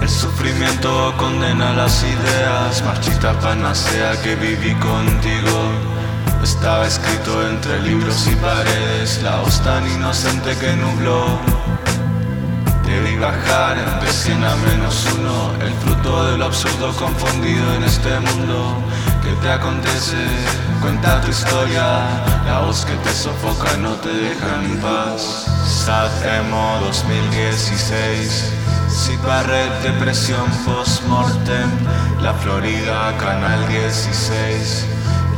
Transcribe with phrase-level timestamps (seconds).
[0.00, 5.56] El sufrimiento condena las ideas, marchita panacea que viví contigo.
[6.42, 11.38] Estaba escrito entre libros y paredes, la voz tan inocente que nubló.
[12.84, 18.20] Debí bajar de 100 a menos uno, el fruto de lo absurdo confundido en este
[18.20, 18.76] mundo.
[19.22, 20.16] ¿Qué te acontece?
[20.80, 21.84] Cuenta tu historia,
[22.44, 25.46] la voz que te sofoca no te deja en paz.
[25.64, 28.52] Sad Emo 2016,
[28.88, 31.70] Sid Barret, depresión post-mortem,
[32.20, 34.86] La Florida, Canal 16.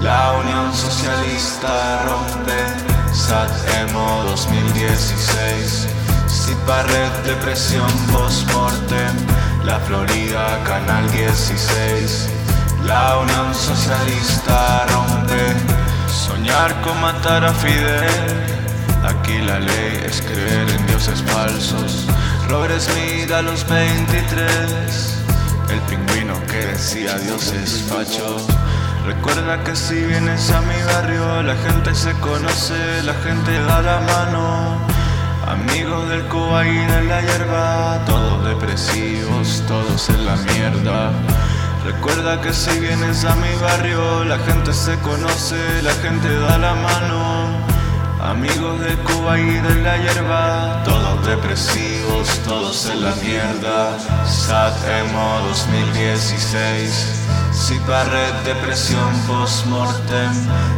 [0.00, 5.86] La Unión Socialista rompe, Sad Emo 2016.
[6.26, 9.14] Sid Barret, depresión post-mortem,
[9.64, 12.43] La Florida, Canal 16.
[12.86, 15.54] La Unión Socialista rompe,
[16.06, 18.54] soñar con matar a Fidel.
[19.02, 22.06] Aquí la ley es creer en dioses falsos.
[22.48, 25.18] Robert Smith a los 23,
[25.70, 28.36] el pingüino que decía Dios es facho.
[29.06, 34.00] Recuerda que si vienes a mi barrio, la gente se conoce, la gente da la
[34.00, 34.78] mano.
[35.46, 41.12] Amigos del Cuba y de la hierba, todos depresivos, todos en la mierda.
[41.84, 46.74] Recuerda que si vienes a mi barrio, la gente se conoce, la gente da la
[46.74, 47.46] mano.
[48.22, 53.98] Amigos de Cuba y de la hierba, todos depresivos, todos en la mierda.
[54.24, 57.20] Sad Emo 2016,
[57.52, 60.32] Sid Barret, depresión post-mortem.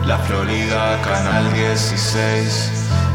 [0.06, 2.70] La Florida, Canal 16.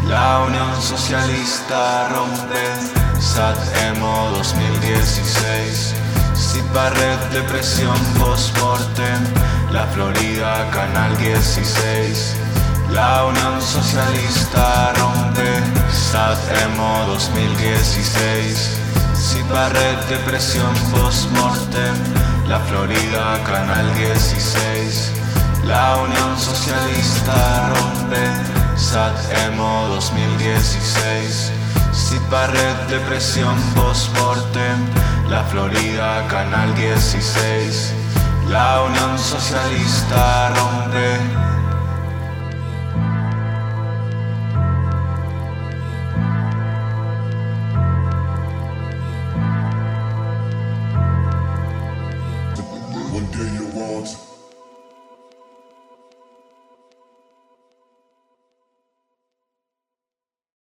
[0.07, 3.19] La Unión Socialista rompe.
[3.19, 6.10] Sad Emo 2016.
[6.41, 9.21] Sid Barret, depresión post-mortem.
[9.71, 12.35] La Florida, Canal 16.
[12.89, 15.47] La Unión Socialista rompe,
[15.93, 18.71] Sad Emo 2016.
[19.13, 21.95] Sid Barret, depresión post-mortem.
[22.47, 25.11] La Florida, Canal 16.
[25.65, 28.23] La Unión Socialista rompe,
[28.75, 29.13] Sad
[29.45, 31.51] Emo 2016.
[31.93, 34.50] Sid Barret, depresión post-mortem
[35.41, 37.93] la Florida, Canal 16.
[38.49, 41.17] La Unión Socialista rompe.
[53.13, 54.30] One day you won't.